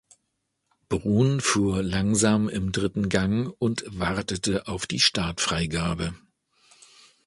Brun 0.89 1.41
fuhr 1.41 1.83
langsam 1.83 2.49
im 2.49 2.71
dritten 2.71 3.07
Gang 3.07 3.53
und 3.59 3.83
wartete 3.85 4.67
auf 4.67 4.87
die 4.87 4.99
Startfreigabe. 4.99 6.15